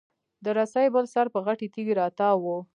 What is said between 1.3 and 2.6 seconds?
په غټې تېږي راتاو و.